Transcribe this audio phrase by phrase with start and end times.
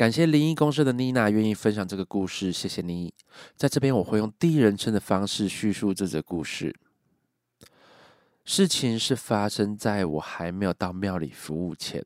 [0.00, 3.12] 感谢灵异公社的妮娜愿意分享这个故事，谢谢你。
[3.54, 6.74] 在这边，我会用第一人称的方式叙述这则故事。
[8.46, 12.02] 事情是发生在我还没有到庙里服务前。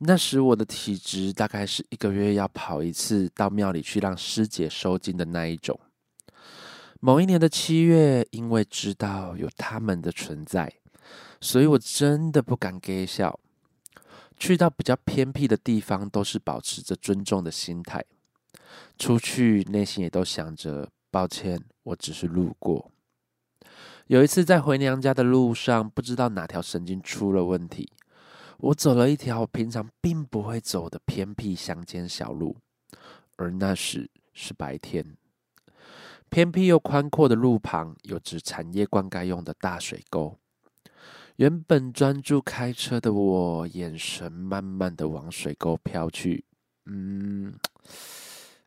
[0.00, 5.80] 那时我的体质大概是一个月要跑一次到庙里去让师姐收金的那一种。
[7.00, 10.70] 某一年的七月，因为知道有他们的存在，
[11.40, 13.40] 所以我真的不敢给笑。
[14.44, 18.04] 去到比较偏僻的地方，都是保持着尊重的心态。
[18.98, 22.90] 出去内心也都想着，抱歉，我只是路过。
[24.08, 27.92] 有一次在回娘家的路上，不知道哪条神经出了问题，
[28.58, 32.56] 我走了一条平常并不会走的偏僻乡间小路，
[33.36, 35.16] 而那时是白天。
[36.28, 40.36] 偏僻又宽阔的路旁，有着产业灌溉用的大水沟。
[41.36, 46.44] 原本专注开车的我，眼神慢慢的往水沟飘去，
[46.84, 47.54] 嗯，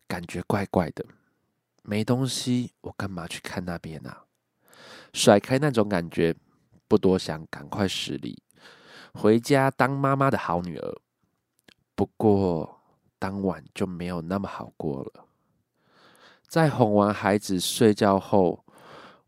[0.08, 1.06] 感觉怪怪的，
[1.84, 4.24] 没东西，我干嘛去看那边啊？
[5.14, 6.36] 甩开那种感觉，
[6.88, 8.42] 不多想，赶快驶离，
[9.14, 10.96] 回家当妈妈的好女儿。
[11.94, 12.82] 不过
[13.20, 15.26] 当晚就没有那么好过了，
[16.48, 18.66] 在哄完孩子睡觉后，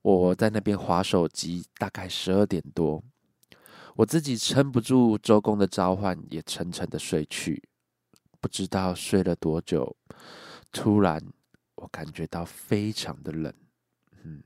[0.01, 3.01] 我在那边划手机，大概十二点多。
[3.97, 7.63] 我自己撑不住周公的召唤，也沉沉的睡去。
[8.39, 9.97] 不知道睡了多久，
[10.71, 11.19] 突然
[11.73, 13.51] 我感觉到非常的冷，
[14.23, 14.43] 嗯，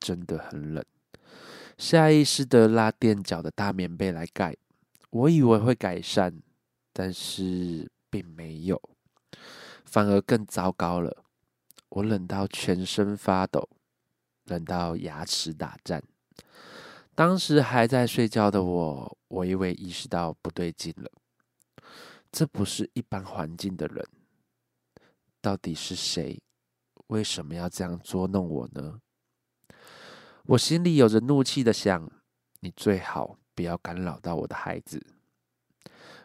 [0.00, 0.82] 真的很冷。
[1.76, 4.56] 下意识的拉垫脚的大棉被来盖，
[5.10, 6.40] 我以为会改善，
[6.94, 8.80] 但是并没有，
[9.84, 11.24] 反而更糟糕了。
[11.90, 13.68] 我冷到全身发抖，
[14.46, 16.02] 冷到牙齿打颤。
[17.14, 21.10] 当时还在睡觉的我，我以为意识到不对劲了。
[22.32, 24.04] 这不是一般环境的人，
[25.40, 26.42] 到底是谁？
[27.06, 29.00] 为什么要这样捉弄我呢？
[30.46, 32.10] 我心里有着怒气的想：
[32.60, 35.00] 你最好不要干扰到我的孩子。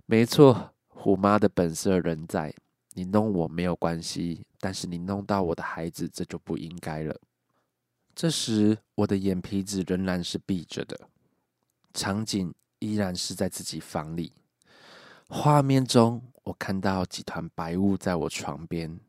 [0.08, 2.54] 没错，虎妈的本色仍在。
[2.96, 7.16] 你弄我没有关系，但是你弄到我的孩子，这就不应该了。
[8.22, 11.07] 这时，我的眼皮子仍然是闭着的，
[11.94, 14.34] 场景依然是在自己房里。
[15.30, 19.00] 画面中，我看到几团白雾在我床边，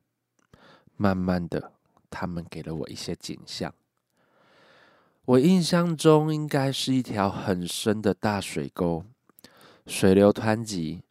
[0.97, 1.73] 慢慢的，
[2.09, 3.75] 他们给了我一些景象。
[5.25, 9.05] 我印象中，应该是一条很深的大水沟，
[9.89, 11.03] 水流湍急，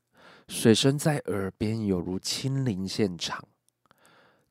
[0.47, 3.45] 水声在耳边犹如亲临现场。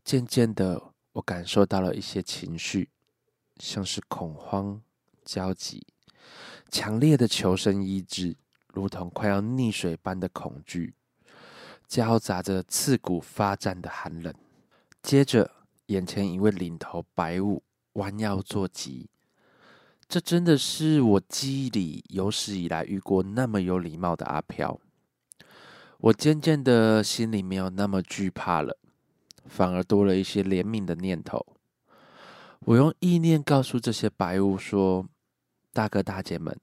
[0.04, 2.91] 渐渐的，我感受到了一些情绪。
[3.59, 4.81] 像是恐慌、
[5.25, 5.87] 焦急、
[6.71, 8.37] 强烈的求生意志，
[8.73, 10.95] 如同快要溺水般的恐惧，
[11.87, 14.33] 交杂着刺骨发战的寒冷。
[15.03, 15.51] 接着，
[15.87, 17.63] 眼前一位领头白雾
[17.95, 19.07] 弯腰作揖，
[20.09, 24.79] 这真的是我记忆里有史以来遇过那么有礼貌的阿飘。
[25.99, 28.79] 我渐渐的心里没有那么惧怕了，
[29.47, 31.45] 反而多了一些怜悯的念头。
[32.69, 35.09] 我用意念告诉这些白雾说
[35.73, 36.55] ：“大哥大姐们，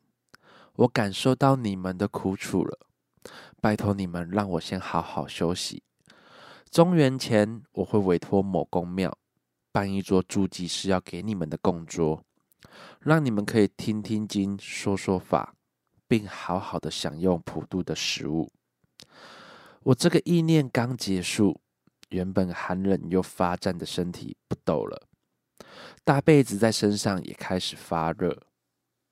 [0.75, 2.77] 我感受到你们的苦楚了，
[3.59, 5.81] 拜托你们让我先好好休息。
[6.69, 9.17] 中元前，我会委托某公庙
[9.71, 12.23] 办一桌助祭是要给你们的供桌，
[12.99, 15.55] 让你们可以听听经、说说法，
[16.07, 18.51] 并好好的享用普渡的食物。”
[19.81, 21.59] 我这个意念刚结束，
[22.09, 25.07] 原本寒冷又发战的身体不抖了。
[26.03, 28.43] 大被子在身上也开始发热，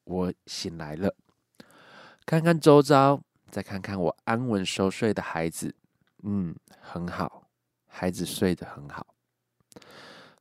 [0.04, 1.16] 我醒来了，
[2.26, 5.74] 看看周遭，再看看我安稳熟睡的孩子，
[6.24, 7.48] 嗯，很好，
[7.88, 9.08] 孩子睡得很好。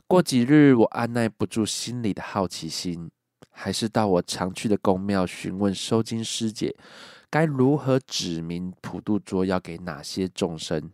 [0.07, 3.11] 过几日，我按耐不住心里的好奇心，
[3.51, 6.77] 还是到我常去的宫庙询问收金师姐，
[7.31, 10.91] 该如何指明普渡桌要给哪些众生，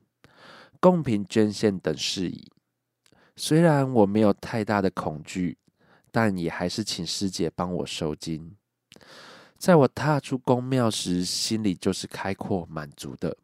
[0.79, 2.49] 贡品捐献等事宜。
[3.39, 5.57] 虽然我没有太大的恐惧，
[6.11, 8.57] 但也还是请师姐帮我收金。
[9.57, 13.37] 在我踏出宫庙时，心里就是开阔满足的。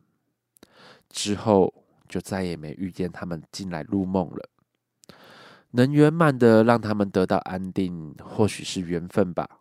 [1.09, 1.73] 之后
[2.09, 4.49] 就再也没遇见他们进来入梦了。
[5.71, 9.61] 能圆满的让他们得到安定，或许是缘分吧。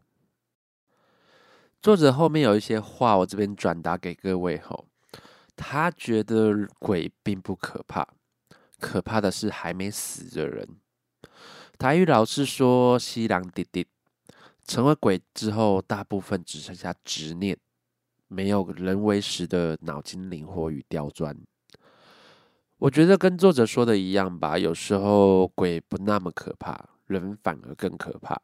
[1.79, 4.87] 作者后面有一些话，我这边转达给各位后，
[5.55, 8.07] 他觉得鬼并不可怕，
[8.83, 10.67] 可怕的是还没死的人。
[11.79, 13.87] 台语老是说“西郎滴滴”，
[14.67, 17.57] 成为鬼之后，大部分只剩下执念，
[18.27, 21.33] 没有人为时的脑筋灵活与刁钻。
[22.79, 26.77] 我觉得跟作者说的一样吧，有时候鬼不那么可怕，
[27.07, 28.39] 人反而更可怕。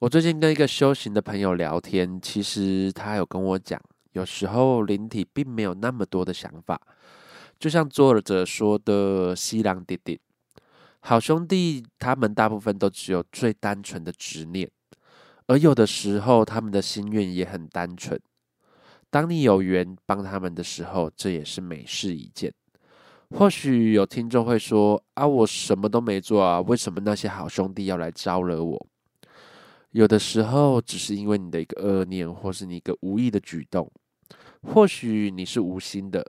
[0.00, 3.80] 我最近跟一个修行的朋友聊天，其实他有跟我讲，
[4.12, 6.80] 有时候灵体并没有那么多的想法，
[7.58, 10.20] 就像作者说的“西凉弟弟”，
[11.00, 14.70] 好兄弟，他们大部分都只有最单纯的执念，
[15.46, 18.20] 而有的时候他们的心愿也很单纯。
[19.10, 22.52] 当你有缘帮他们的时候，这也是美事一件。
[23.30, 28.86] 或许有听众会说：“啊，我什么都没做啊，为什么那些好兄弟要来招惹我？”
[29.90, 33.90] 有的时候，只是因为你的一个恶念，或是你一个无意的举动。
[34.62, 36.24] 或许你是无心的，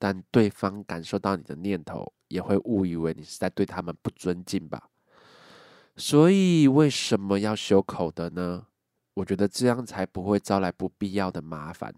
[0.00, 4.88] 但对方感受到你的念头，也会误以为你是在对他们不尊敬吧。
[5.96, 8.66] 所以，为什么要修口的呢？
[9.14, 11.94] 我觉得这样才不会招来不必要的麻烦。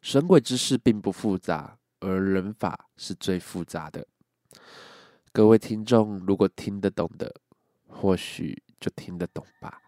[0.00, 4.06] 神鬼之事并不复杂，而人法是最复杂的。
[5.32, 7.34] 各位听众，如果听得懂的，
[7.88, 8.62] 或许。
[8.82, 9.80] 就听得懂吧。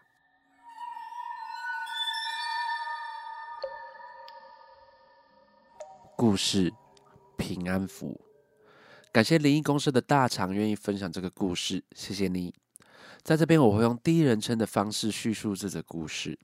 [6.17, 6.73] 故事
[7.37, 8.21] 平安符，
[9.11, 12.53] 感谢灵异公司的大厂愿意分享这个故事，谢谢你。
[13.21, 16.39] 在这边，我会用第一人称的方式叙述这则故事。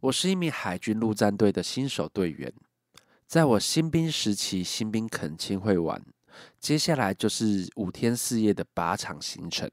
[0.00, 2.52] 我是一名海军陆战队的新手队员，
[3.26, 6.04] 在我新兵时期，新兵恳亲会完，
[6.58, 9.70] 接下来就是五天四夜的靶场行程。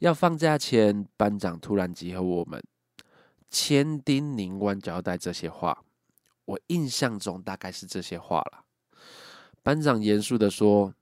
[0.00, 2.62] 要放假前，班长突然集合我们，
[3.48, 5.82] 千叮咛万交代这些话。
[6.44, 8.64] 我印象中大概是这些话了。
[9.62, 10.94] 班长严肃的说：“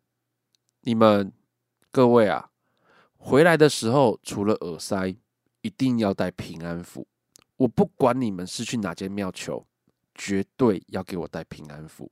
[0.82, 1.32] 你们
[1.90, 2.50] 各位啊，
[3.16, 5.16] 回来的时候除了耳塞，
[5.62, 7.06] 一定要带平安符。
[7.56, 9.66] 我不管你们是去哪间庙求，
[10.14, 12.10] 绝对要给我带平安符。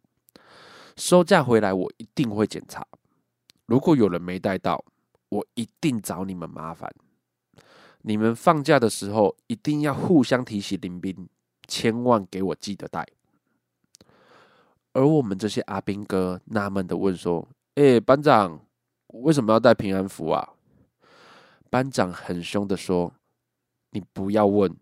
[0.96, 2.86] 收假回来，我一定会检查。
[3.66, 4.84] 如果有人没带到，”
[5.30, 6.90] 我一定找你们麻烦。
[8.00, 11.28] 你们放假的时候一定要互相提醒林兵，
[11.66, 13.06] 千万给我记得带。
[14.98, 18.60] 而我们这些阿兵哥纳闷的问说：“哎，班长，
[19.06, 20.54] 为什么要带平安符啊？”
[21.70, 23.14] 班长很凶的说
[23.92, 24.76] ：“你不要问，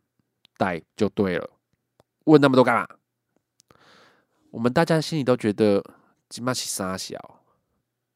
[0.56, 1.50] 带就对了。
[2.24, 2.88] 问那么多干嘛？”
[4.52, 5.84] 我们大家心里都觉得
[6.30, 7.42] 金马起沙小，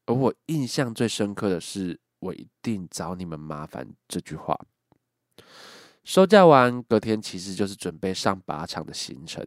[0.07, 1.99] 而我印象最深刻的是。
[2.21, 3.95] 我一定找你们麻烦。
[4.07, 4.55] 这句话
[6.03, 9.43] 收假完，隔天其实就是准备上靶场的行程。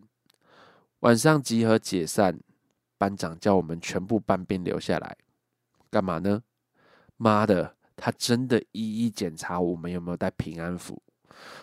[1.04, 2.40] 晚上集合解散，
[2.96, 5.14] 班长叫我们全部班兵留下来，
[5.90, 6.42] 干嘛呢？
[7.18, 11.02] 妈的，他真的一一检查我们有没有带平安符，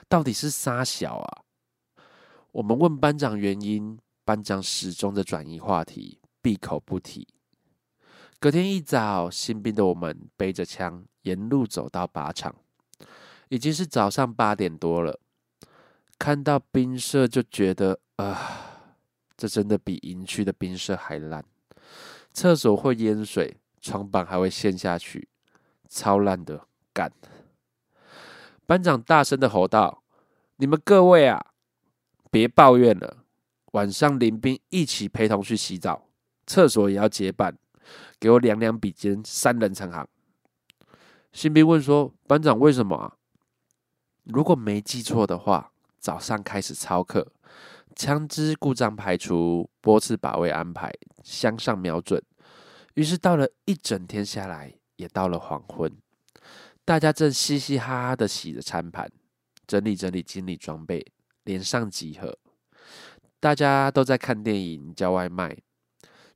[0.08, 1.42] 到底是啥小啊？
[2.52, 7.28] 我们问班长原因，班长始终的转移话题，闭口不提。
[8.40, 12.54] 隔天一早，新兵的我们背着枪沿路走到靶场，
[13.50, 15.20] 已经是早上八点多了。
[16.20, 18.71] 看到兵舍就觉得啊，
[19.42, 21.44] 这真的比营区的冰舍还烂。
[22.32, 25.28] 厕所会淹水，床板还会陷下去，
[25.90, 27.12] 超烂的，干！
[28.68, 30.04] 班长大声的吼道
[30.58, 31.44] ：“你们各位啊，
[32.30, 33.24] 别抱怨了，
[33.72, 36.08] 晚上领兵一起陪同去洗澡，
[36.46, 37.58] 厕所也要结伴。”
[38.20, 40.08] 给我两两笔肩，三人成行。
[41.34, 43.18] 新兵问说：“班长，为什么啊？”
[44.26, 47.34] 如果没记错的话，早上开始操课，
[47.96, 50.92] 枪支故障排除，波次把位安排，
[51.24, 52.22] 向上瞄准。
[52.96, 55.92] 于是到了一整天下来，也到了黄昏，
[56.84, 59.12] 大家正嘻嘻哈哈的洗着餐盘，
[59.66, 61.06] 整理整理经理装备，
[61.44, 62.38] 连上集合。
[63.40, 65.58] 大家都在看电影，叫外卖。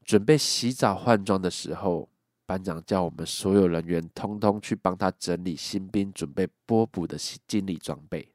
[0.03, 2.09] 准备洗澡换装的时候，
[2.45, 8.34] 班长叫我们所有人员通通去帮他整理新兵准备波补的经理装备。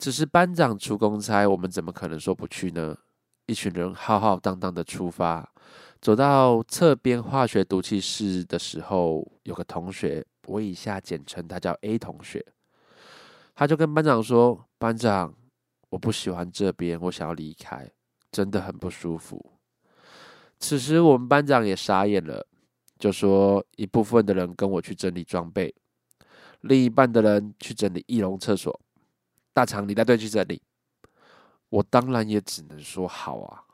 [0.00, 2.96] 只是班长出公差，我们怎么可能说不去呢？
[3.44, 5.46] 一群人浩浩荡荡的出发，
[6.00, 12.42] 走到侧边化学毒气室的时候，有个同学，我以下简称他叫 A 同学，
[13.54, 15.34] 他就跟班长说：“班长，
[15.90, 17.90] 我不喜欢这边，我想要离开，
[18.32, 19.52] 真的很不舒服。”
[20.58, 22.46] 此时，我们班长也傻眼了。
[22.98, 25.74] 就说一部分的人跟我去整理装备，
[26.60, 28.80] 另一半的人去整理翼龙厕所。
[29.52, 30.60] 大肠，你带队去整理。
[31.68, 33.64] 我当然也只能说好啊。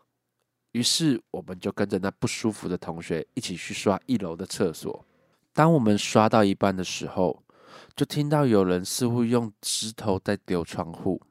[0.72, 5.06] 于是我们就跟着那不舒服的同学一起去刷一楼的厕所。
[5.54, 7.42] 当我们刷到一半的时候，
[7.94, 11.22] 就听到有人似乎用石头在丢窗户，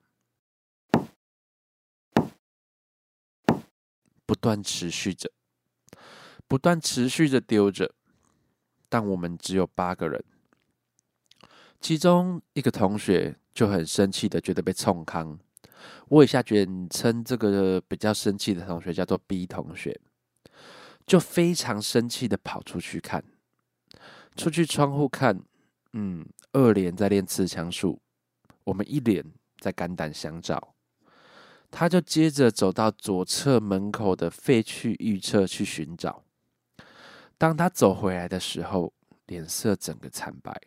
[4.25, 5.32] 不断持续着，
[6.48, 7.94] 不断持续着丢着。
[8.90, 10.24] 但我们只有八个人，
[11.79, 15.38] 其中一个同学就很生气的觉得被冲康。
[16.08, 20.00] 我以下简称这个比较生气的同学叫做 B 同学，
[21.05, 23.24] 就非常生气的跑出去看，
[24.36, 25.39] 出去窗户看，
[25.94, 28.01] 嗯，二连在练刺枪术，
[28.63, 29.24] 我们一连
[29.60, 30.74] 在肝胆相照。
[31.70, 36.24] 他就接着走到左侧门口的废墟预测去寻找。
[37.38, 38.94] 当他走回来的时候，
[39.27, 40.60] 脸色整个惨白，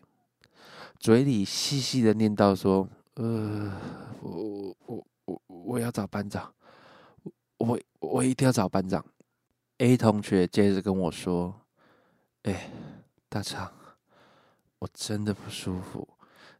[0.99, 3.73] 嘴里细细的念叨说：“呃，
[4.21, 6.51] 我我。”我我要找班长，
[7.59, 9.05] 我我一定要找班长。
[9.77, 11.55] A 同学接着跟我说
[12.45, 12.71] ：“哎，
[13.29, 13.71] 大长，
[14.79, 16.09] 我真的不舒服，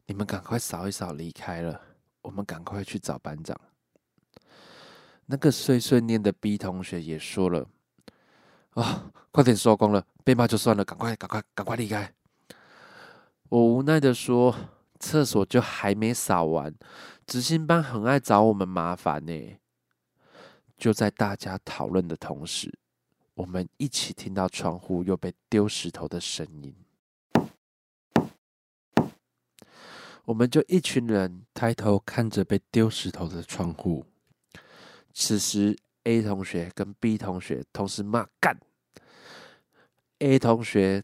[0.05, 1.81] 你们赶快扫一扫，离开了，
[2.21, 3.59] 我们赶快去找班长。”
[5.25, 7.67] 那个碎碎念的 B 同学也说了
[8.77, 12.13] ：“啊，快点收工了，被骂就算了，赶快赶快赶快离开。”
[13.49, 14.55] 我无奈的说
[14.99, 16.73] ：“厕所就还没扫完。”
[17.25, 19.57] 执行班很爱找我们麻烦呢。
[20.77, 22.79] 就在大家讨论的同时，
[23.33, 26.73] 我们一起听到窗户又被丢石头的声音。
[30.25, 34.05] 我们就一群人抬头看着被丢石头的窗户。
[35.11, 38.59] 此时，A 同学跟 B 同学同时骂干。
[40.19, 41.03] A 同学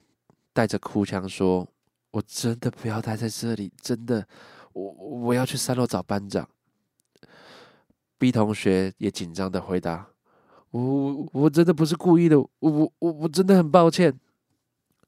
[0.53, 1.67] 带着哭腔说
[2.15, 4.25] ：“我真的不要待在这里，真的。”
[4.72, 6.48] 我我要去三楼找班长。
[8.17, 10.07] B 同学也紧张的回答
[10.72, 14.17] ：“我我我真的不是故意的，我我我我真的很抱歉。”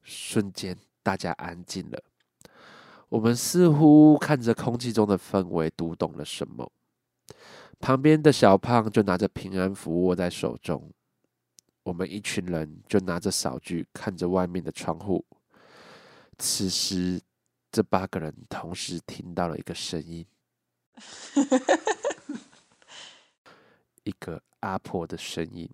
[0.03, 2.03] 瞬间，大家安静了。
[3.07, 6.69] 我们似乎看着空气中的氛围，读懂了什么。
[7.79, 10.91] 旁边的小胖就拿着平安符握在手中，
[11.83, 15.25] 我们一群人就拿着扫具看着外面的窗户。
[16.37, 17.19] 此时。
[17.69, 20.25] 这八个人同时听到了一个声音，
[24.03, 25.69] 一个阿婆的声音。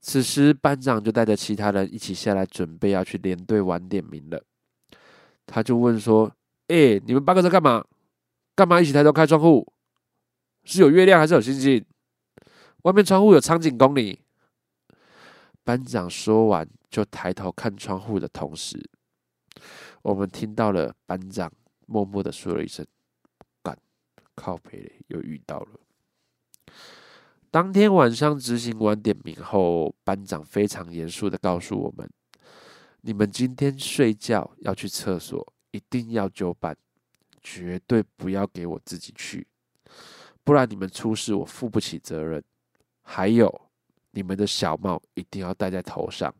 [0.00, 4.42] 此时班长就带着其他人一起下来，准备要去连队晚点名了。
[5.44, 6.34] 他就问说
[6.68, 7.84] ：“哎，你们八个在干嘛？
[8.56, 9.70] 干嘛一起抬头开窗户？
[10.64, 11.84] 是有月亮还是有星星？
[12.82, 14.22] 外面窗户有苍井公里。”
[15.62, 18.90] 班长说完，就抬头看窗户的同时。
[20.02, 21.52] 我们听到了班长
[21.86, 22.86] 默默的说了一声
[23.62, 23.76] ：“干，
[24.34, 25.80] 靠背又遇到了。”
[27.50, 32.08] 当天晚上执行完点名后，班长非常严肃的告诉我们
[33.00, 36.76] ：“你们今天睡觉要去厕所，一定要就班，
[37.42, 39.46] 绝对不要给我自己去，
[40.44, 42.42] 不然你们出事我负不起责任。
[43.02, 43.68] 还有，
[44.10, 46.34] 你们的小帽一定要戴在头上。”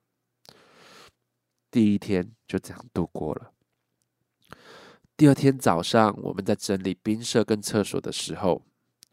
[1.70, 3.52] 第一天就这样度过了。
[5.16, 8.62] 第二天早上，我们在整理冰舍跟厕所的时候，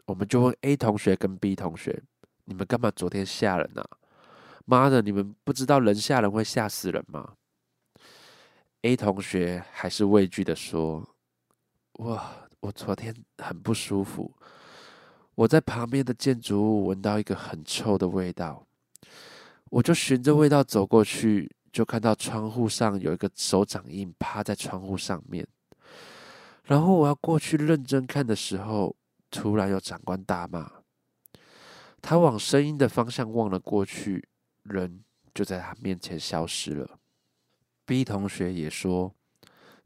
[0.05, 2.03] 我们就问 A 同学跟 B 同学
[2.45, 3.87] ：“你们干嘛昨天吓人啊？
[4.65, 7.35] 妈的，你们不知道人吓人会吓死人吗
[8.81, 11.15] ？”A 同学还是畏惧的说
[11.99, 14.35] ：“哇，我昨天很不舒服，
[15.35, 18.67] 我在旁边的建筑物闻到一个很臭的味道，
[19.69, 25.45] 我就循着味道走过去，就看到窗户上有一个手掌印趴在窗户上面。”
[26.63, 28.95] 然后我要过去认真看的时候，
[29.29, 30.71] 突然有长官大骂。
[32.01, 34.27] 他往声音的方向望了过去，
[34.63, 35.03] 人
[35.33, 36.99] 就在他面前消失了。
[37.85, 39.13] B 同学也说，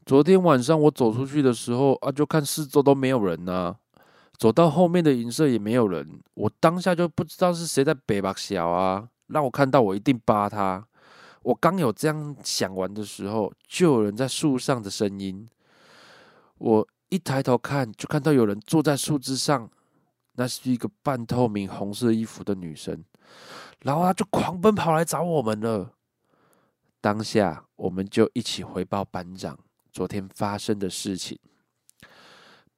[0.06, 3.76] 昨天晚上我走出去的时候啊，就看四周都没有人啊，
[4.38, 6.22] 走到后面的银色也没有人。
[6.36, 10.88] 我当下就不知道是谁在北巴小啊，让我看到我一定扒他。
[11.48, 15.48] 我刚有这样想完的时候，就有人在树上的声音。
[16.58, 19.70] 我一抬头看，就看到有人坐在树枝上，
[20.34, 23.02] 那是一个半透明红色衣服的女生，
[23.84, 25.94] 然后她就狂奔跑来找我们了。
[27.00, 29.58] 当下，我们就一起回报班长
[29.90, 31.40] 昨天发生的事情。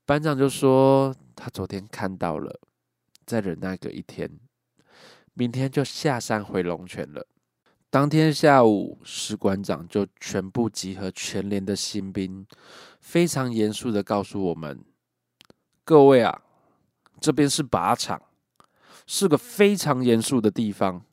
[0.05, 2.59] 班长就说他昨天看到了，
[3.25, 4.29] 再忍耐个一天，
[5.33, 7.25] 明天就下山回龙泉了。
[7.91, 12.46] 当天下午，士官长就全部集合全连的新兵，
[13.00, 14.86] 非常严肃的告诉我们
[15.84, 16.43] ：“各位啊，
[17.19, 18.22] 这边是靶场，
[19.08, 21.03] 是个非常严肃的地方，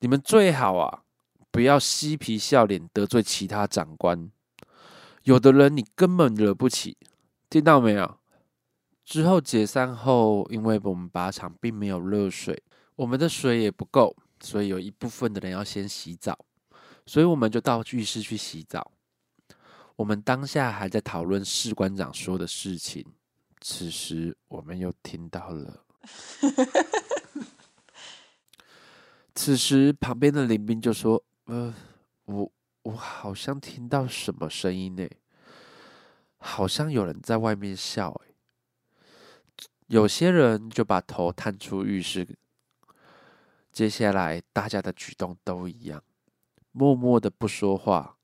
[0.00, 1.04] 你们最好啊，
[1.52, 4.28] 不要嬉皮笑脸得罪其他长官。
[5.22, 6.96] 有的人你根本惹不起，
[7.48, 8.18] 听到没有？”
[9.06, 12.60] 之后解散后，因为我们靶场并没有热水，
[12.96, 14.16] 我们的水也不够。
[14.42, 16.36] 所以有一部分的人要先洗澡，
[17.06, 18.90] 所以我们就到浴室去洗澡。
[19.94, 23.06] 我们当下还在讨论士官长说的事情，
[23.60, 25.84] 此时我们又听到了。
[29.34, 31.72] 此时旁边的林兵就说：“呃，
[32.24, 32.50] 我
[32.82, 35.08] 我好像听到什么声音呢？
[36.38, 38.34] 好像有人在外面笑。”哎，
[39.86, 42.26] 有些人就把头探出浴室。
[43.72, 46.04] 接下来，大家的举动都一样，
[46.72, 48.18] 默默的不说话，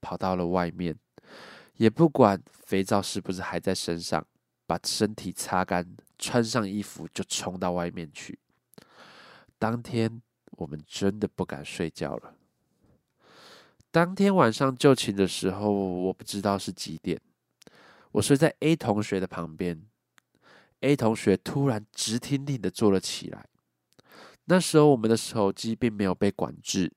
[0.00, 0.96] 跑到了外面，
[1.74, 4.24] 也不管肥皂是不是还在身上，
[4.64, 8.38] 把身体擦干，穿上衣服就冲到外面去。
[9.58, 12.36] 当天我们真的不敢睡觉了。
[13.90, 17.20] 当天晚上就寝的时候，我不知道是几点，
[18.12, 19.84] 我睡在 A 同学的旁边
[20.80, 23.48] ，A 同学突然直挺挺的坐了起来。
[24.52, 26.92] 那时候我们的手机并没有被管制，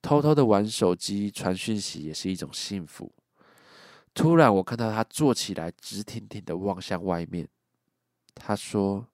[0.00, 3.12] 偷偷的玩手机传讯息也是一种幸福。
[4.14, 7.46] 突然，我看到他坐起来，直挺挺的望向外面。
[8.34, 9.06] 他说：“，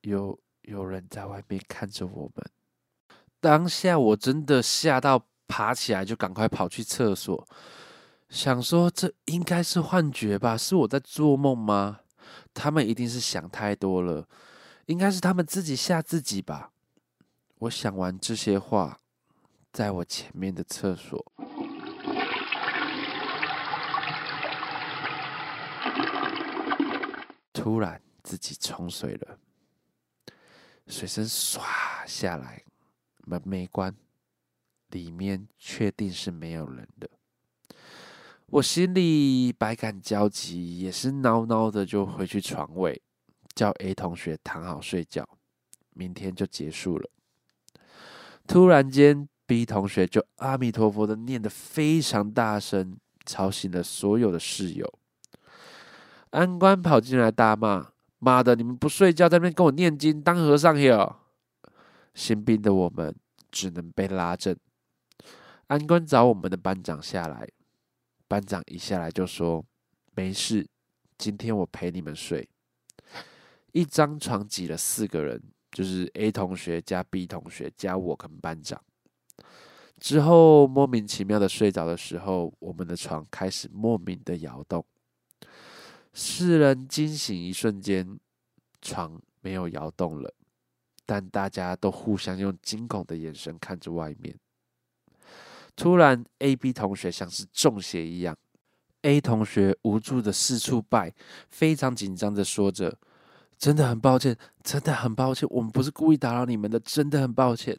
[0.00, 2.50] 有有人在外面看着我们。”
[3.38, 7.46] 当下我真的吓到，爬起来就赶快跑去厕所，
[8.30, 10.56] 想说这应该是幻觉吧？
[10.56, 12.00] 是我在做梦吗？
[12.54, 14.26] 他们一定是想太多了。
[14.92, 16.70] 应该是他们自己吓自己吧。
[17.60, 18.98] 我想完这些话，
[19.72, 21.32] 在我前面的厕所，
[27.54, 29.38] 突然自己冲水了，
[30.86, 31.62] 水声唰
[32.06, 32.62] 下来，
[33.24, 33.96] 门没关，
[34.90, 37.08] 里面确定是没有人的。
[38.44, 43.00] 我心里百感交集，也是挠挠的，就回去床位。
[43.54, 45.26] 叫 A 同学躺好睡觉，
[45.94, 47.10] 明天就结束了。
[48.46, 54.98] 突然间，B 同学就阿弥陀佛的念得非常大声，吵醒了所有的室友。
[56.30, 61.16] 安官跑进来大骂：“妈的，你们不睡觉，在那边跟我念经当和尚哟！”
[62.14, 63.14] 新兵的我们
[63.50, 64.56] 只能被拉正。
[65.68, 67.48] 安官找我们的班长下来，
[68.28, 69.64] 班长一下来就说
[70.14, 70.66] ：“没事，
[71.16, 72.48] 今天我陪你们睡。”
[73.72, 78.80] 一张床挤了四个人，就是 A 同学加 B 同学加我跟班长。
[79.98, 84.84] 之后莫名其妙的睡着的时候，我们的床开始莫名的摇动。
[86.12, 88.18] 四人惊醒一瞬间，
[88.80, 90.34] 床没有摇动了，
[91.06, 94.36] 但大家都互相用惊恐的眼神看着外面。
[95.74, 98.36] 突然，A、B 同学像是中邪一样
[99.02, 101.14] ，A 同学无助的四处拜，
[101.48, 102.98] 非常紧张的说着。
[103.62, 107.78] 真的很抱歉，真的很抱歉，我们不是故意打扰你们的，真的很抱歉。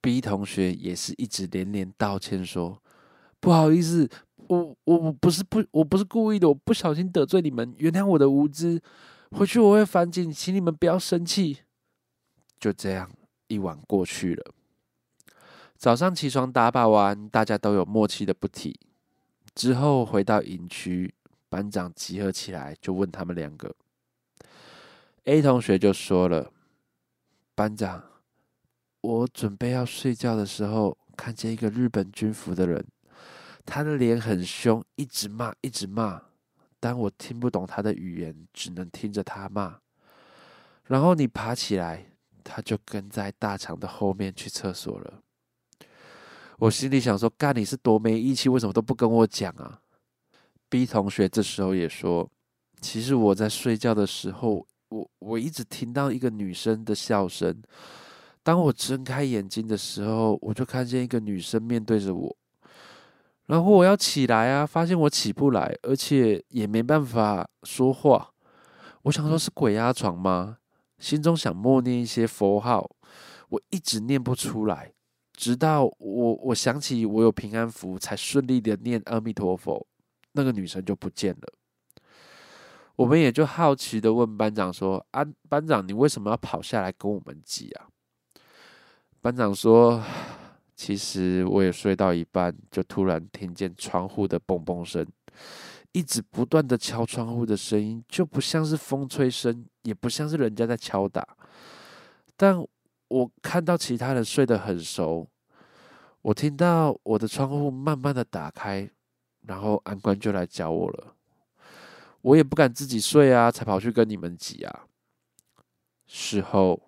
[0.00, 2.80] B 同学也是一直连连道歉，说
[3.40, 8.80] 不好意思，我我我不是不我不是故意的，我不小心得罪你们，原谅我的无知，
[9.32, 11.58] 回去我会反省，请你们不要生气。
[12.60, 13.10] 就这样，
[13.48, 14.52] 一晚过去了。
[15.76, 18.78] 早上起床打靶完，大家都有默契的不提。
[19.56, 21.12] 之后回到营区，
[21.48, 23.74] 班长集合起来，就问他们两个。
[25.24, 26.50] A 同学就说了
[27.54, 28.02] ：“班长，
[29.02, 32.84] 我准备要睡觉的时候，看见一个日本军服的人，
[33.64, 36.20] 他的脸很凶，一直骂，一直骂。
[36.80, 39.78] 但我听不懂他的语言，只能听着他骂。
[40.86, 42.04] 然后你爬起来，
[42.42, 45.22] 他就跟在大肠的后面去厕所了。
[46.58, 49.82] 我心里想说：干你是多没义气，为什么都不跟我讲啊
[50.68, 52.28] ？”B 同学这时候也说
[52.82, 57.62] ：“其实我在睡觉的时候。”我我一直听到一个女生的笑声，
[58.42, 62.36] 当我睁开眼睛的时候，我就看见一个女生面对着我，
[63.46, 68.30] 然后我要起来啊，发现我起不来，而且也没办法说话。
[69.04, 70.58] 我想说，是鬼压床吗？
[70.98, 72.88] 心中想默念一些佛号，
[73.48, 74.92] 我一直念不出来，
[75.32, 79.84] 直到我我想起我有平安符，才顺利的念阿弥陀佛，
[80.32, 81.61] 那个女生就不见了。
[82.96, 87.88] 我们也就好奇的问班长说：“啊，班长，你为什么要跑下来跟我们挤啊？”
[89.20, 90.02] 班长说
[90.76, 95.06] ：“其实我也睡到一半，就突然听见窗户的嘣嘣声，
[95.92, 101.26] 一直不断的敲窗户的声音，就不像是风吹声，也不像是人家在敲打。
[102.36, 102.62] 但
[103.08, 105.28] 我看到其他人睡得很熟，
[106.20, 108.90] 我听到我的窗户慢慢的打开，
[109.46, 111.14] 然后安官就来叫我了。
[112.22, 114.86] 我也不敢自己睡啊，才跑去跟你们挤啊。
[116.06, 116.80] 事后。”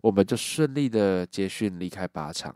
[0.00, 2.54] 我们就顺利的接训离开靶场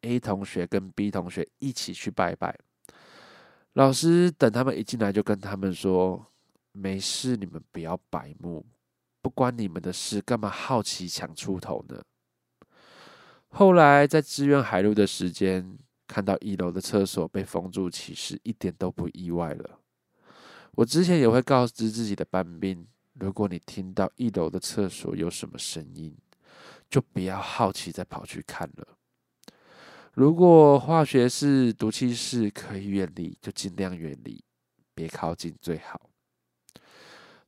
[0.00, 2.58] ，A 同学跟 B 同学一起去拜拜。
[3.74, 6.26] 老师等他们一进来就跟他们说
[6.72, 8.64] ：“没事，你们不要白目，
[9.20, 12.02] 不关你们的事，干嘛好奇抢出头呢？”
[13.48, 19.78] 后来在支援海陆的时间，看到一楼的厕所被封住，其实一点都不意外了。
[20.76, 26.16] 我之前也会告知自己的班兵：如果你听到一楼的厕所有什么声音，
[26.88, 28.88] 就不要好奇再跑去看了。
[30.14, 34.42] 如果化学室、毒气室可以远离，就尽量远离，
[34.94, 36.10] 别靠近最好。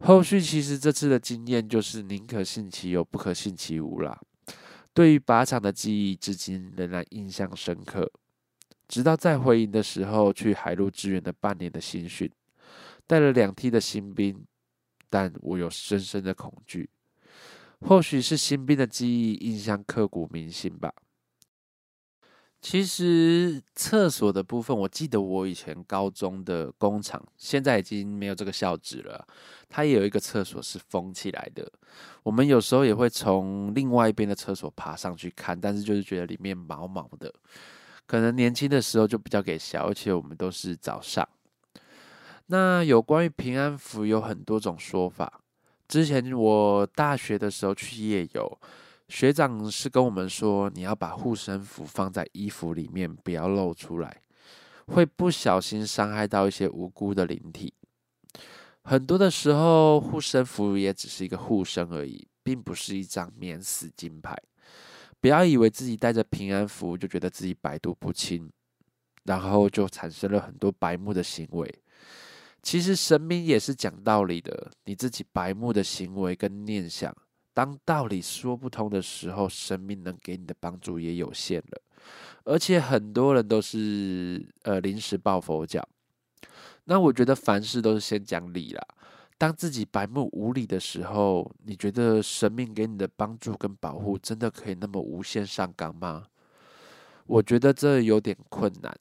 [0.01, 4.21] 后续其实这次的经验就是宁可信其有，不可信其无啦。
[4.93, 8.11] 对于靶场的记忆，至今仍然印象深刻。
[8.87, 12.31] 直到在回营的时候，去海陆支援的半年的新训，
[13.07, 14.45] 带了两梯的新兵，
[15.11, 16.89] 但我有深深的恐惧。
[17.81, 20.93] 或许是新兵的记忆印象刻骨铭心吧。
[22.63, 29.27] 其实厕所的部分，我记得我以前高中的工厂，现在已经没有这个校址了。
[29.69, 31.71] 它也有一个厕所是封起来的。
[32.23, 37.31] 我们有时候也会从另外一边的厕所爬上去看，但是就是觉得里面毛毛的。
[38.07, 41.29] 可能年轻的时候就比较给小，而且我们都是早上。
[42.47, 45.41] 那有关于平安符有很多种说法。
[45.89, 48.59] 之前我大学的时候去夜游，
[49.09, 54.23] 学长是跟我们说，你要把护身符放在衣服里面，不要露出来，
[54.87, 57.73] 会不小心伤害到一些无辜的灵体。
[58.83, 64.37] 很多的时候，护身符也只是一个护身而已，并不是一张免死金牌。
[65.21, 68.51] 不要以为自己带着平安符就觉得自己百毒不侵，
[69.25, 71.75] 然后就产生了很多白目的行为。
[72.65, 77.15] 其实神明也是讲道理的，你自己白目的行为跟念想，
[77.53, 81.83] 当道理说不通的时候，神明能给你的帮助也有限了。
[82.45, 85.87] 而且很多人都是呃临时抱佛脚，
[86.85, 88.83] 那我觉得凡事都是先讲理啦。
[89.37, 96.25] 当自己白目无理的时候，你觉得神明给你的帮助跟保护真的可以那么无限上纲吗？
[97.27, 98.99] 我觉得这有点困难，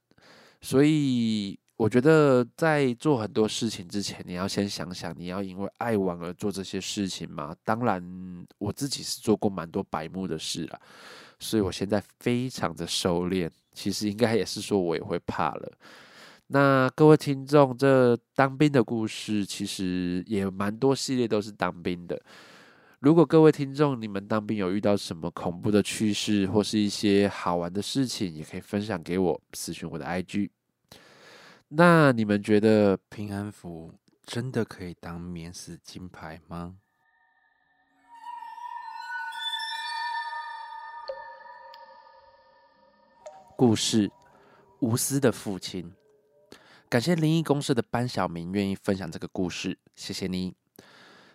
[0.60, 1.58] 所以。
[1.76, 7.54] 我觉得在做很多事情之前，你要先想想，你要因为爱玩而做这些事情吗？
[7.64, 10.80] 当然，我自己是做过蛮多白目的事了，
[11.40, 13.50] 所以我现在非常的收敛。
[13.74, 15.72] 其实应该也是说，我也会怕了。
[16.48, 22.22] 那各位听众，这当兵的故事其实也蛮多系列都是当兵的。
[23.00, 30.50] 如果各位听众你们当兵有遇到什么恐怖的趣事，或是一些好玩的事情，也可以分享给我，私讯我的 IG。
[31.76, 33.92] 那你们觉得平安符
[34.24, 36.76] 真的可以当免死金牌吗？
[43.56, 44.12] 故事：
[44.82, 45.92] 无私的父亲。
[46.88, 50.54] 感谢灵异公社的班小明愿意分享这个故事，谢谢你。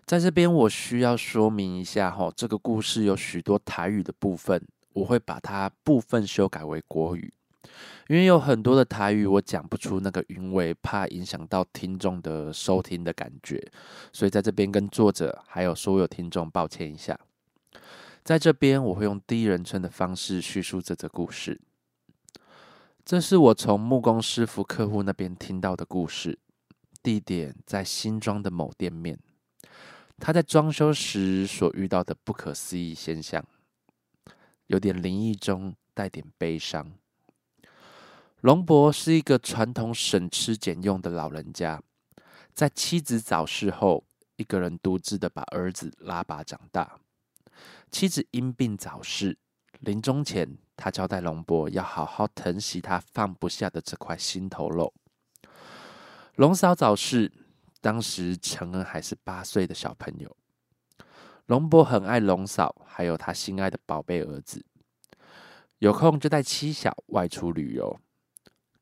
[0.06, 7.34] 在这边，我需要说明一下哈，这个故事有许多台语的部分，我会把它部分修改为国语。
[8.08, 13.62] 因为有很多的台语，我讲不出那个韵味，怕影响到听众的收听的感觉，
[14.12, 17.18] 所以在这边跟作者还有所有听众抱歉一下。
[18.24, 21.60] 在这边，我会用第一人称的方式叙述这则故事。
[23.04, 26.38] 这是我从木工师傅客户那边听到的故事，
[27.02, 29.18] 地点在新庄的某店面，
[30.18, 33.42] 他在装修时所遇到的不可思议现象，
[34.66, 36.92] 有点灵异中带点悲伤。
[38.42, 41.82] 龙伯是一个传统省吃俭用的老人家，
[42.54, 44.04] 在妻子早逝后，
[44.36, 47.00] 一个人独自的把儿子拉拔长大。
[47.90, 49.36] 妻子因病早逝，
[49.80, 54.94] 临终前，他交代龙伯要好好疼惜他放不下的这块心头肉。
[56.36, 57.32] 龙嫂早逝，
[57.80, 60.36] 当时陈恩还是八岁的小朋友。
[61.46, 64.64] 龙伯很爱龙嫂，还有他心爱的宝贝儿子，
[65.80, 67.98] 有空就带妻小外出旅游。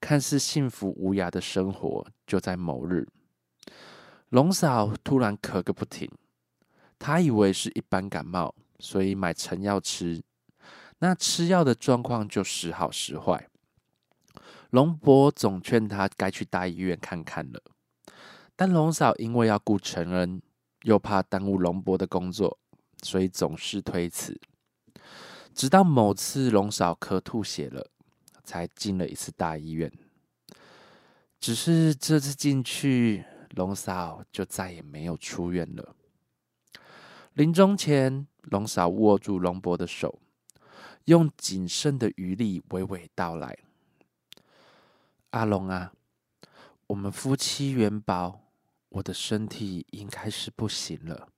[0.00, 3.08] 看似幸福无涯的生活，就在某日，
[4.28, 6.10] 龙嫂突然咳个不停。
[6.98, 10.22] 她以为是一般感冒，所以买成药吃。
[10.98, 13.48] 那吃药的状况就时好时坏。
[14.70, 17.62] 龙伯总劝她该去大医院看看了，
[18.54, 20.42] 但龙嫂因为要顾成恩，
[20.82, 22.58] 又怕耽误龙伯的工作，
[23.02, 24.38] 所以总是推辞。
[25.54, 27.90] 直到某次龙嫂咳吐血了，
[28.46, 29.92] 才进了一次大医院。
[31.38, 35.94] 只是这次进去，龙嫂就再也没有出院了。
[37.34, 40.18] 临终前，龙嫂握住龙伯的手，
[41.04, 43.58] 用仅剩的余力娓娓道来
[45.30, 45.92] ：“阿龙啊，
[46.86, 48.40] 我们夫妻元宝，
[48.88, 51.28] 我的身体应该是不行了。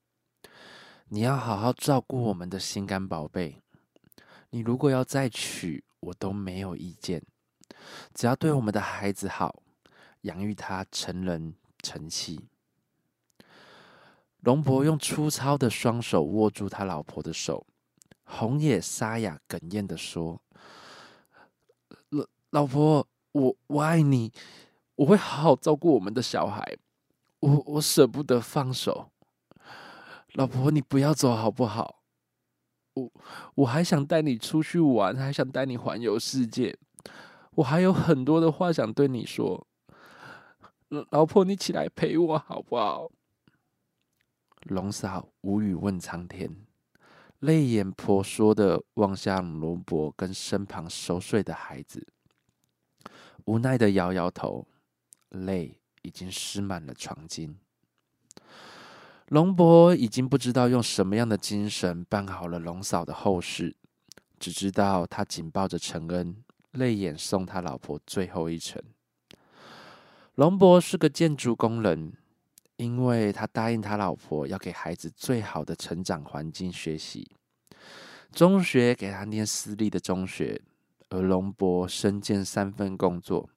[1.09, 3.61] 你要好好照顾我们的心肝宝贝。
[4.51, 7.23] 你如果要再娶，我都没有意见，
[8.15, 9.63] 只要对我们的孩子好。”
[10.23, 12.49] 养育他成人成器。
[14.41, 17.65] 龙伯用粗糙的双手握住他老婆的手，
[18.25, 20.43] 红叶沙哑哽咽的说
[22.11, 24.33] ：“老老婆，我我爱你，
[24.97, 26.77] 我会好好照顾我们的小孩，
[27.39, 29.13] 我我舍不得放手。
[30.33, 31.98] 老婆，你不要走好不好？
[32.99, 33.13] 我
[33.55, 36.77] 我还想带你出去玩，还想带你环游世界，
[37.53, 39.67] 我还有很多的话想对你说。”
[41.11, 43.11] 老婆，你起来陪我好不好？
[44.63, 46.65] 龙嫂无语问苍天，
[47.41, 52.07] 泪眼婆娑的望向罗伯跟身旁熟睡的孩子，
[53.45, 54.67] 无奈的摇摇头，
[55.29, 57.55] 泪已经湿满了床巾。
[59.29, 63.77] 龙伯已经不知道用什么样的精神办好了龙嫂的后事，
[64.39, 66.35] 只知道他紧抱着陈恩，
[66.73, 68.83] 泪眼送他老婆最后一程。
[70.37, 72.15] 龙伯是个建筑工人，
[72.77, 77.31] 因为他答应他老婆要给孩子最好的成长环境学习。
[78.33, 80.63] 中学给他念私立的中学，
[81.11, 83.51] 而龙伯身兼三份工作：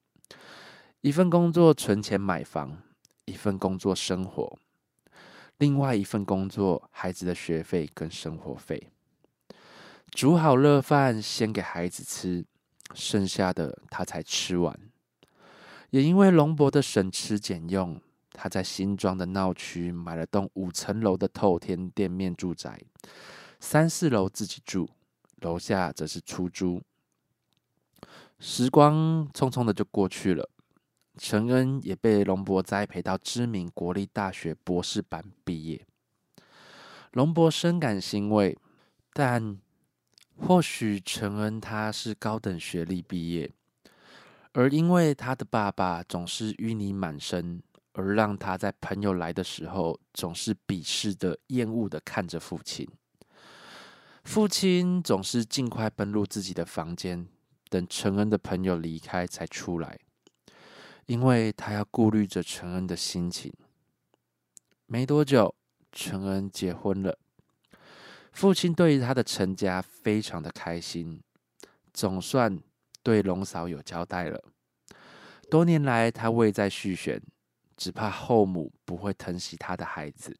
[1.00, 2.82] 一份工作存钱买房，
[3.24, 4.58] 一份工作生活，
[5.58, 8.90] 另外一份工作孩子的学费跟生活费。
[10.10, 12.44] 煮好热饭先给孩子吃，
[12.94, 14.78] 剩下的他才吃完。
[15.90, 18.00] 也因为龙伯的省吃俭用，
[18.32, 22.80] 他在新庄的闹区买了栋五层楼的透天店面住宅，
[23.60, 24.88] 三四楼自己住，
[25.36, 26.82] 楼下则是出租。
[28.38, 30.48] 时光匆匆的就过去了，
[31.18, 35.86] 陈恩也被龙伯栽培到知名国立大学博士班毕业。
[37.12, 38.56] 龙伯深感欣慰，
[39.12, 39.58] 但
[40.38, 43.52] 或许陈恩他是高等学历毕业。
[44.54, 52.88] 而因为他的爸爸总是淤泥满身，而让他在朋友来的时候总是鄙视的、厌恶的看着父亲。
[54.24, 57.26] 父亲总是尽快奔入自己的房间，
[57.68, 59.98] 等陈恩的朋友离开才出来，
[61.06, 63.52] 因为他要顾虑着陈恩的心情。
[64.86, 65.54] 没多久，
[65.90, 67.18] 陈恩结婚了，
[68.32, 71.22] 父亲对于他的成家非常的开心，
[71.92, 72.60] 总算。
[73.04, 74.40] 对龙嫂有交代了。
[75.50, 77.20] 多年来，他未再续弦，
[77.76, 80.38] 只怕后母不会疼惜他的孩子。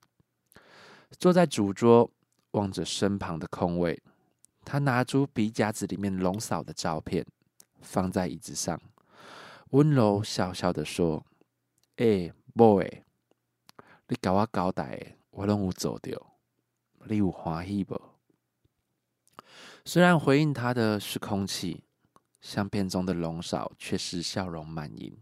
[1.18, 2.08] 坐在主桌，
[2.52, 4.00] 望着身旁的空位，
[4.64, 7.26] 他拿出笔夹子里面龙嫂的照片，
[7.80, 8.80] 放在椅子上，
[9.72, 11.26] 温柔笑笑的说
[11.96, 13.04] ：“哎，boy，
[14.08, 16.10] 你搞我交代，我拢有做到，
[17.06, 18.00] 你有欢喜不？”
[19.84, 21.84] 虽然回应他的是空气。
[22.42, 25.16] 相片中的龙嫂却是笑容满盈，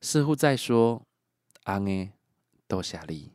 [0.00, 1.04] 似乎在说
[1.64, 2.12] ：“阿耶，
[2.68, 3.32] 多谢你。”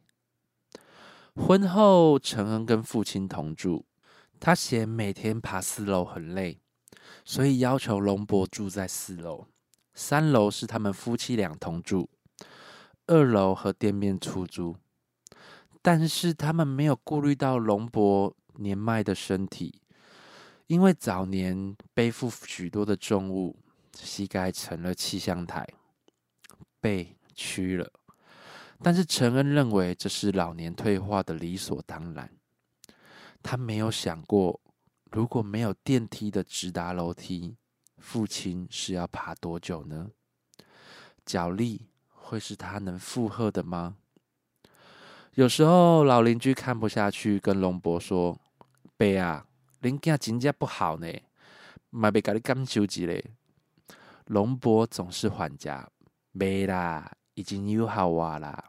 [1.36, 3.86] 婚后，陈恩跟父亲同住，
[4.39, 6.62] 他嫌每天爬四楼很累，
[7.26, 9.48] 所以要求龙伯住在四楼，
[9.94, 12.10] 三楼是他们夫妻俩同住，
[13.08, 14.76] 二楼和店面出租。
[15.82, 19.82] 但是他们没有顾虑到龙伯年迈的身体。
[20.68, 23.58] 因为早年背负许多的重物，
[24.00, 25.68] 膝盖成了气象台，
[26.80, 27.92] 背屈了。
[28.82, 32.32] 但是陈恩认为这是老年退化的理所当然。
[33.44, 34.60] 他没有想过，
[35.12, 37.58] 如果没有电梯的直达楼梯，
[38.04, 40.12] 父亲是要爬多久呢？
[41.26, 43.96] 脚力会是他能负荷的吗？
[45.36, 48.38] 有时候老邻居看不下去，跟龙伯说
[48.98, 49.48] ：“伯啊。”
[49.80, 51.08] 人家真正不好呢，
[51.89, 53.32] 嘛别甲你感受一嘞。
[54.26, 55.89] 龙伯总是还价，
[56.32, 58.66] 没啦，已经有好话啦。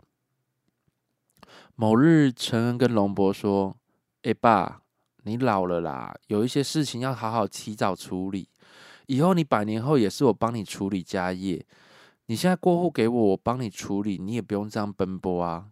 [1.75, 3.77] 某日，陈恩跟龙伯说
[4.23, 4.83] ：“哎爸，
[5.25, 8.49] 你老了啦，有一些事情要好好提早处理。
[9.07, 11.65] 以后你百年后也是我帮你处理家业。
[12.27, 15.69] 你现在过户给我，我帮你处理，你也不用这样奔波啊。”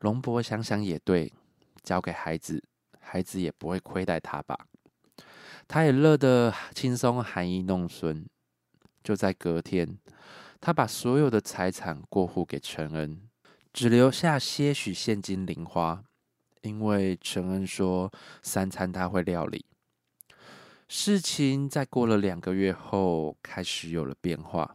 [0.00, 1.32] 龙伯想想也对，
[1.82, 2.62] 交给孩子，
[3.00, 4.56] 孩子也不会亏待他吧。
[5.66, 8.24] 他也乐得轻松，含饴弄孙。
[9.02, 9.98] 就在隔天，
[10.60, 13.20] 他把所有的财产过户给陈恩，
[13.72, 16.02] 只留下些许现金零花，
[16.62, 18.10] 因为陈恩说
[18.42, 19.66] 三餐他会料理。
[20.90, 24.74] 事情在过了两个月后开始有了变化。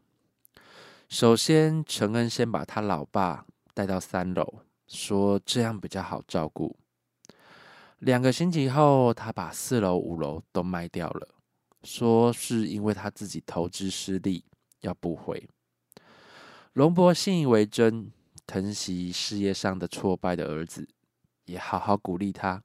[1.09, 6.77] 首先，陈恩先把他老爸带到三楼，说这样比较好照顾。
[7.97, 11.27] 两个星期后，他把四楼、五楼都卖掉了，
[11.83, 14.45] 说是因为他自己投资失利，
[14.81, 15.49] 要不回。
[16.73, 18.11] 龙伯信以为真，
[18.45, 20.87] 疼惜事业上的挫败的儿子，
[21.45, 22.61] 也好好鼓励他。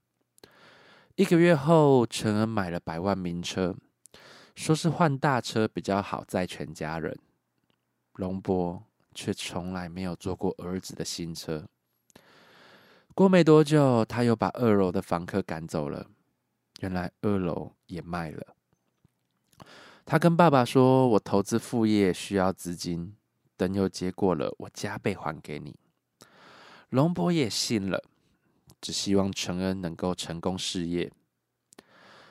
[1.18, 3.74] 一个月后，陈恩买了百万名车，
[4.54, 7.18] 说是换大车比较好载全家人。
[8.12, 11.66] 龙伯却从来没有坐过儿子的新车。
[13.16, 16.06] 过没多久，他又把二楼的房客赶走了。
[16.82, 18.54] 原来二楼也卖了。
[20.06, 23.16] 他跟爸爸说：“我投资副业需要资金，
[23.56, 25.74] 等有结果了，我加倍还给你。”
[26.90, 28.04] 龙伯也信了，
[28.80, 31.10] 只希望陈恩能够成功事业。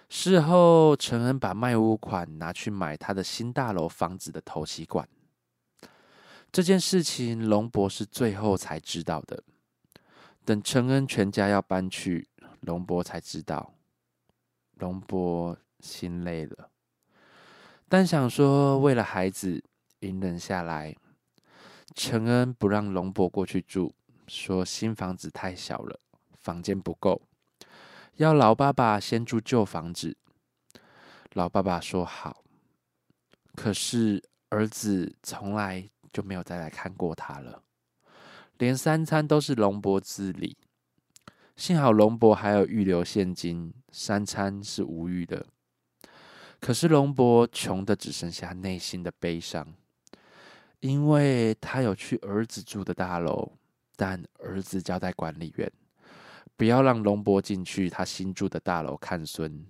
[0.09, 5.07] 事后，陈恩把卖屋款拿去买他的新大楼房子的头期款。
[6.51, 9.43] 这件事情，龙伯是最后才知道的。
[10.45, 12.29] 等陈恩全家要搬去，
[12.61, 13.73] 龙伯才知道，
[14.75, 16.69] 龙伯心累了，
[17.89, 19.61] 但想说为了孩子
[19.99, 20.95] 隐忍下来。
[21.93, 23.93] 陈恩不让龙伯过去住，
[24.27, 25.99] 说新房子太小了，
[26.47, 27.21] 房间不够，
[28.15, 30.15] 要老爸爸先住旧房子。
[31.33, 32.41] 老爸爸说好，
[33.53, 37.61] 可是儿子从来就没有再来看过他了。
[38.59, 40.55] 连三餐都是龙伯自理，
[41.57, 45.45] 幸好龙伯还有预留现金，三餐是无虞的。
[46.61, 49.75] 可是龙伯穷的只剩下内心的悲伤，
[50.79, 53.51] 因为他有去儿子住的大楼，
[53.97, 55.69] 但儿子交代管理员
[56.57, 59.65] 不要让龙伯进去他新住的大楼看孙，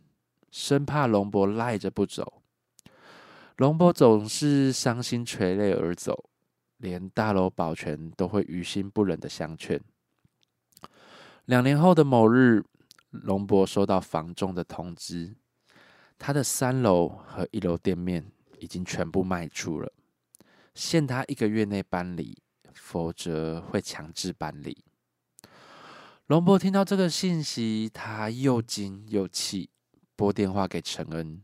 [0.50, 2.42] 生怕龙伯赖着不走。
[3.58, 6.30] 龙伯总是伤心垂泪而走。
[6.78, 9.82] 连大楼保全都会于心不忍的相劝。
[11.46, 12.64] 两年后的某日，
[13.10, 15.36] 龙伯收到房仲的通知，
[16.20, 19.92] 他的三楼和一楼店面已经全部卖出了，
[20.76, 22.38] 限他一个月内搬离，
[22.76, 24.78] 否则会强制搬离。
[26.28, 29.70] 龙伯听到这个信息，他又惊又气，
[30.18, 31.42] 拨电话给陈恩。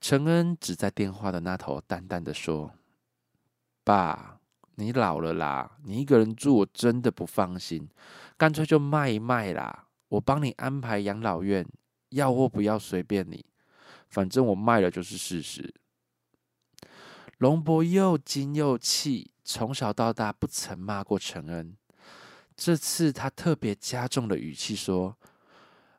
[0.00, 2.72] 陈恩只在电话的那头淡淡的说。
[3.82, 4.38] 爸，
[4.76, 7.88] 你老了啦，你一个人住我真的不放心，
[8.36, 11.66] 干脆就卖一卖啦，我帮你安排养老院，
[12.10, 13.44] 要或不要随便你，
[14.08, 15.74] 反正我卖了就是事实。
[17.38, 21.76] 龙伯又惊又气，从小到大不曾骂过陈恩，
[22.56, 25.16] 这次他特别加重了语气说：“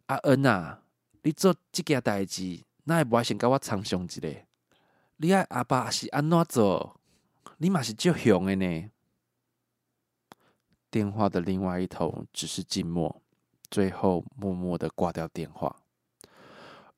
[0.07, 0.81] 阿恩啊，
[1.23, 4.21] 你做这件代志，那也不爱先跟我长相一下，
[5.17, 6.99] 你爱阿爸是安怎做？”
[7.57, 8.91] 你嘛是就凶的呢。
[10.91, 13.21] 电话的另外一头只是静默，
[13.69, 15.73] 最后默默的挂掉电话。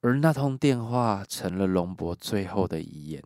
[0.02, 3.24] 而那通电话成了龙伯最后的遗言。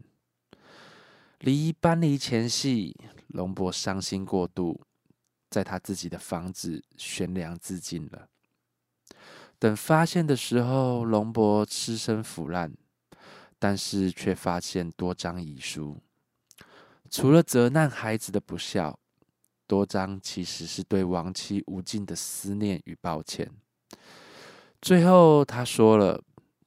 [1.39, 2.95] 离搬离前夕，
[3.27, 4.81] 龙伯伤心过度，
[5.51, 8.27] 在他自己的房子悬梁自尽了。
[9.59, 12.73] 等发现的时候，龙伯尸身腐烂，
[13.59, 16.01] 但是却发现多张遗书。
[17.11, 18.97] 除了责难孩子的不孝，
[19.67, 23.51] 多张其实是对亡妻无尽的思念与抱歉。
[24.81, 26.23] 最后，他说了，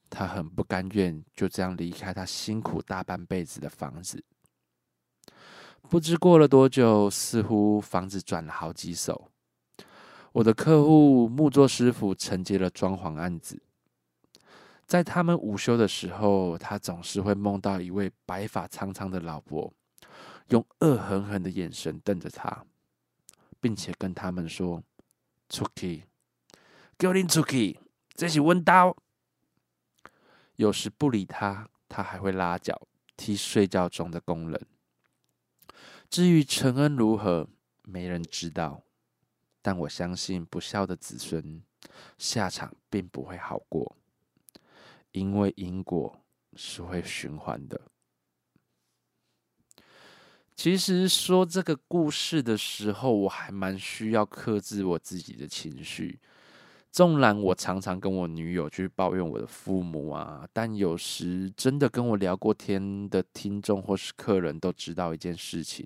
[0.09, 4.23] 他很不甘愿就这样离开他辛苦大半辈子的房子。
[5.87, 9.29] 不知过了多久，似乎房子转了好几手。
[10.33, 13.61] 我的客户木作师傅承接了装潢案子，
[14.85, 19.71] 在他们午休的时候，他总是会梦到一位白发苍苍的老伯。
[20.49, 22.65] 用恶狠狠的眼神瞪着他，
[23.59, 24.83] 并且跟他们说
[25.49, 26.03] ：“出去，
[26.97, 27.79] 给我拎出去，
[28.13, 28.95] 这是温刀。”
[30.57, 32.79] 有时不理他，他还会拉脚
[33.17, 34.67] 踢睡觉中的工人。
[36.09, 37.47] 至于陈恩如何，
[37.83, 38.81] 没人知道。
[39.61, 41.63] 但我相信，不孝的子孙
[42.17, 43.95] 下场并不会好过，
[45.11, 46.21] 因为因果
[46.55, 47.81] 是会循环的。
[50.55, 56.19] 其实说这个故事的时候，我还蛮需要克制我自己的情绪。
[56.95, 65.85] 纵然我常常跟我女友去抱怨我的父母啊，但有时真的跟我聊过天的听众或是客人都知道一件事情：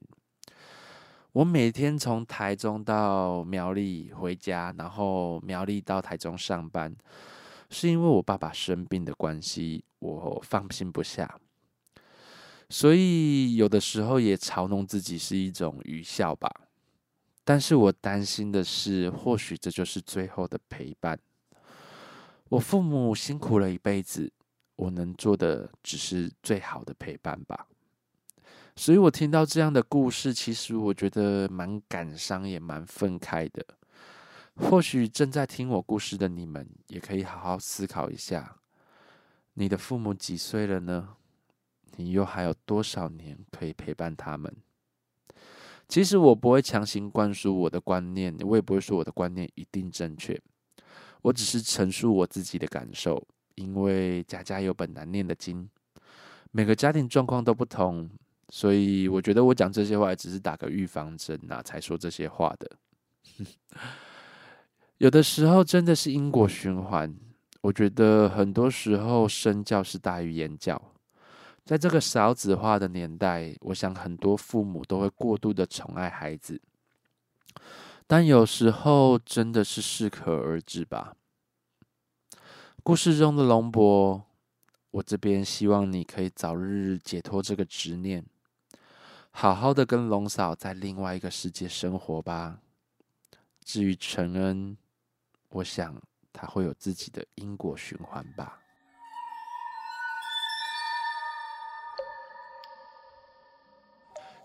[1.32, 6.96] 我每天从台中到苗栗回家，然后苗栗到台中上班，
[7.72, 11.40] 是因为我爸爸生病的关系，我放心不下。
[12.70, 16.52] 所以有的时候也嘲弄自己是一种愚孝吧，
[17.50, 21.20] 但是我担心的是，或许这就是最后的陪伴。
[22.48, 24.32] 我父母辛苦了一辈子，
[24.76, 27.66] 我能做的只是最好的陪伴吧。
[28.76, 33.66] 所以我听到这样的故事，其实我觉得蛮感伤，也蛮愤慨的。
[34.58, 38.58] 或许正在听我故事的你们，也可以好好思考一下：
[39.56, 41.16] 你的父母几岁了呢？
[41.96, 44.56] 你又还有多少年可以陪伴他们？
[45.90, 50.40] 其实我不会强行灌输我的观念，我也不会说我的观念一定正确。
[51.24, 53.22] 我只是陈述我自己的感受，
[53.56, 55.68] 因为家家有本难念的经，
[56.52, 58.08] 每个家庭状况都不同，
[58.50, 62.72] 所以我觉得我讲这些话只是打个预防针呐，才说这些话的。
[65.00, 67.14] 有的时候真的是因果循环，
[67.62, 70.80] 我觉得很多时候身教是大于言教。
[71.70, 76.60] 在这个少子化的年代，我想很多父母都会过度的宠爱孩子，
[78.08, 81.16] 但有时候真的是适可而止吧。
[82.82, 84.26] 故事中的龙伯，
[84.90, 88.26] 我这边希望你可以早日解脱这个执念，
[89.30, 92.62] 好好的跟龙嫂在另外一个世界生活吧。
[93.64, 94.76] 至于陈恩，
[95.50, 96.02] 我想
[96.34, 98.60] 他会有自己的因果循环吧。